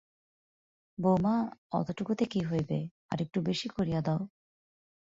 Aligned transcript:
বউমা, 0.97 1.35
ওটুকুতে 1.73 2.25
কী 2.25 2.41
হইবে, 2.41 2.79
আর-একটু 3.11 3.41
বেশি 3.41 3.67
করিয়া 3.69 4.01
দাও। 4.01 4.21